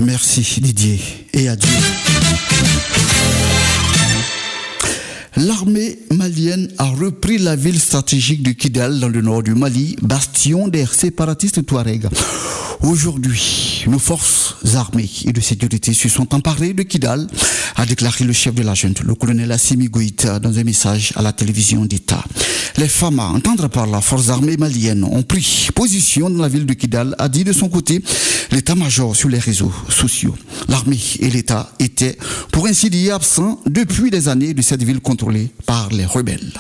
Merci 0.01 0.61
Didier 0.61 0.99
et 1.33 1.49
adieu. 1.49 1.69
L'armée 5.37 5.99
malienne 6.11 6.69
a 6.77 6.85
repris 6.85 7.37
la 7.37 7.55
ville 7.55 7.79
stratégique 7.79 8.41
de 8.41 8.51
Kidal 8.51 8.99
dans 8.99 9.09
le 9.09 9.21
nord 9.21 9.43
du 9.43 9.53
Mali, 9.53 9.97
bastion 10.01 10.67
des 10.67 10.85
séparatistes 10.85 11.65
Touaregs. 11.65 12.07
Aujourd'hui, 12.85 13.83
nos 13.87 13.97
forces 13.97 14.57
armées 14.75 15.09
et 15.25 15.33
de 15.33 15.41
sécurité 15.41 15.91
se 15.91 16.07
sont 16.07 16.35
emparées 16.35 16.73
de 16.73 16.83
Kidal, 16.83 17.25
a 17.75 17.83
déclaré 17.83 18.25
le 18.25 18.31
chef 18.31 18.53
de 18.53 18.61
la 18.61 18.75
junte, 18.75 19.01
le 19.01 19.15
colonel 19.15 19.51
Assimi 19.51 19.87
Goïta, 19.87 20.37
dans 20.37 20.55
un 20.59 20.63
message 20.63 21.11
à 21.15 21.23
la 21.23 21.33
télévision 21.33 21.83
d'État. 21.85 22.23
Les 22.77 22.87
femmes 22.87 23.19
à 23.19 23.29
entendre 23.29 23.69
par 23.69 23.87
la 23.87 24.01
force 24.01 24.29
armée 24.29 24.57
malienne 24.57 25.03
ont 25.03 25.23
pris 25.23 25.69
position 25.73 26.29
dans 26.29 26.43
la 26.43 26.47
ville 26.47 26.67
de 26.67 26.73
Kidal, 26.73 27.15
a 27.17 27.27
dit 27.27 27.43
de 27.43 27.53
son 27.53 27.69
côté 27.69 28.03
l'état-major 28.51 29.15
sur 29.15 29.29
les 29.29 29.39
réseaux 29.39 29.73
sociaux. 29.89 30.35
L'armée 30.67 30.99
et 31.21 31.31
l'État 31.31 31.71
étaient, 31.79 32.19
pour 32.51 32.67
ainsi 32.67 32.91
dire, 32.91 33.15
absents 33.15 33.59
depuis 33.65 34.11
des 34.11 34.27
années 34.27 34.53
de 34.53 34.61
cette 34.61 34.83
ville 34.83 34.99
contrôlée 34.99 35.49
par 35.65 35.89
les 35.89 36.05
rebelles. 36.05 36.53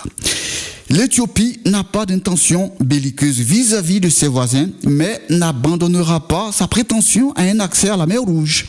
L'Éthiopie 0.89 1.59
n'a 1.65 1.83
pas 1.83 2.05
d'intention 2.05 2.71
belliqueuse 2.79 3.39
vis-à-vis 3.39 3.99
de 3.99 4.09
ses 4.09 4.27
voisins, 4.27 4.69
mais 4.83 5.19
n'abandonnera 5.29 6.27
pas 6.27 6.51
sa 6.51 6.67
prétention 6.67 7.31
à 7.31 7.41
un 7.41 7.59
accès 7.59 7.89
à 7.89 7.97
la 7.97 8.05
mer 8.05 8.21
Rouge. 8.21 8.67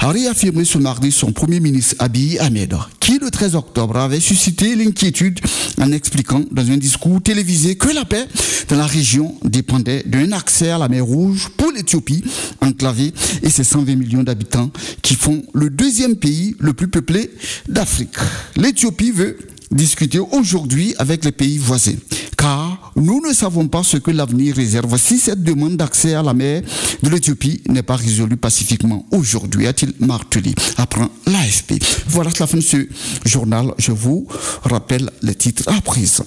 A 0.00 0.10
réaffirmé 0.10 0.64
ce 0.64 0.78
mardi 0.78 1.12
son 1.12 1.30
premier 1.30 1.60
ministre 1.60 1.94
Abiy 2.00 2.36
Ahmed, 2.40 2.74
qui 2.98 3.18
le 3.18 3.30
13 3.30 3.54
octobre 3.54 3.96
avait 3.96 4.18
suscité 4.18 4.74
l'inquiétude 4.74 5.38
en 5.80 5.92
expliquant 5.92 6.42
dans 6.50 6.68
un 6.68 6.76
discours 6.76 7.22
télévisé 7.22 7.76
que 7.76 7.94
la 7.94 8.04
paix 8.04 8.26
dans 8.68 8.76
la 8.76 8.86
région 8.86 9.36
dépendait 9.44 10.02
d'un 10.04 10.32
accès 10.32 10.70
à 10.70 10.78
la 10.78 10.88
mer 10.88 11.04
Rouge 11.04 11.48
pour 11.56 11.70
l'Éthiopie, 11.70 12.24
enclavée, 12.60 13.12
et 13.44 13.50
ses 13.50 13.62
120 13.62 13.94
millions 13.94 14.24
d'habitants 14.24 14.72
qui 15.02 15.14
font 15.14 15.42
le 15.54 15.70
deuxième 15.70 16.16
pays 16.16 16.56
le 16.58 16.72
plus 16.72 16.88
peuplé 16.88 17.30
d'Afrique. 17.68 18.16
L'Éthiopie 18.56 19.12
veut 19.12 19.38
discuter 19.72 20.18
aujourd'hui 20.18 20.94
avec 20.98 21.24
les 21.24 21.32
pays 21.32 21.58
voisins. 21.58 21.96
Car 22.36 22.92
nous 22.96 23.20
ne 23.26 23.32
savons 23.32 23.68
pas 23.68 23.82
ce 23.82 23.96
que 23.96 24.10
l'avenir 24.10 24.56
réserve 24.56 24.96
si 24.98 25.18
cette 25.18 25.42
demande 25.42 25.76
d'accès 25.76 26.14
à 26.14 26.22
la 26.22 26.34
mer 26.34 26.62
de 27.02 27.08
l'Éthiopie 27.08 27.62
n'est 27.68 27.82
pas 27.82 27.96
résolue 27.96 28.36
pacifiquement 28.36 29.06
aujourd'hui, 29.10 29.66
a-t-il 29.66 29.92
martelé, 30.04 30.54
apprend 30.76 31.08
l'AFP. 31.26 31.74
Voilà 32.08 32.30
la 32.38 32.46
fin 32.46 32.58
de 32.58 32.62
ce 32.62 32.88
journal. 33.24 33.72
Je 33.78 33.92
vous 33.92 34.26
rappelle 34.64 35.10
les 35.22 35.34
titres 35.34 35.64
à 35.68 35.80
présent. 35.80 36.26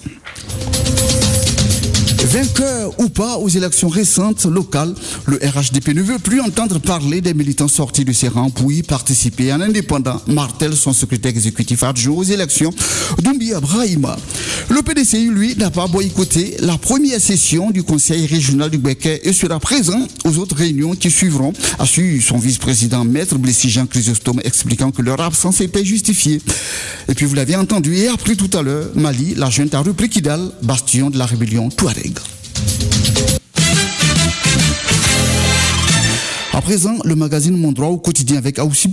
Vainqueur 2.26 2.92
ou 2.98 3.08
pas 3.08 3.36
aux 3.36 3.48
élections 3.48 3.88
récentes 3.88 4.46
locales, 4.46 4.94
le 5.26 5.36
RHDP 5.36 5.94
ne 5.94 6.02
veut 6.02 6.18
plus 6.18 6.40
entendre 6.40 6.80
parler 6.80 7.20
des 7.20 7.34
militants 7.34 7.68
sortis 7.68 8.04
de 8.04 8.12
ses 8.12 8.26
rangs 8.26 8.50
pour 8.50 8.72
y 8.72 8.82
participer. 8.82 9.52
Un 9.52 9.60
indépendant 9.60 10.20
martel 10.26 10.74
son 10.74 10.92
secrétaire 10.92 11.30
exécutif 11.30 11.84
adjoint 11.84 12.16
aux 12.16 12.24
élections, 12.24 12.72
Doumbia 13.22 13.58
Abrahima. 13.58 14.16
Le 14.70 14.82
PDCI, 14.82 15.28
lui, 15.28 15.54
n'a 15.56 15.70
pas 15.70 15.86
boycotté 15.86 16.56
la 16.58 16.76
première 16.78 17.20
session 17.20 17.70
du 17.70 17.84
conseil 17.84 18.26
régional 18.26 18.70
du 18.70 18.78
Béquet 18.78 19.20
et 19.22 19.32
sera 19.32 19.60
présent 19.60 20.08
aux 20.24 20.38
autres 20.38 20.56
réunions 20.56 20.96
qui 20.96 21.12
suivront, 21.12 21.52
a 21.78 21.86
su 21.86 22.20
son 22.20 22.38
vice-président, 22.38 23.04
maître 23.04 23.38
Blessy 23.38 23.70
Jean 23.70 23.86
Chrysostome, 23.86 24.40
expliquant 24.42 24.90
que 24.90 25.02
leur 25.02 25.20
absence 25.20 25.60
était 25.60 25.84
justifiée. 25.84 26.40
Et 27.08 27.14
puis 27.14 27.24
vous 27.24 27.36
l'avez 27.36 27.54
entendu 27.54 27.94
et 27.94 28.08
appris 28.08 28.36
tout 28.36 28.50
à 28.58 28.62
l'heure, 28.62 28.90
Mali, 28.96 29.34
la 29.36 29.48
junte 29.48 29.74
a 29.74 29.80
repris 29.80 30.08
Kidal, 30.08 30.50
bastion 30.62 31.08
de 31.08 31.18
la 31.18 31.26
rébellion 31.26 31.68
Touareg. 31.68 32.15
À 36.52 36.62
présent, 36.62 36.96
le 37.04 37.14
magazine 37.14 37.56
Mon 37.56 37.72
Droit 37.72 37.88
au 37.88 37.98
quotidien 37.98 38.38
avec 38.38 38.58
Aoussi. 38.58 38.90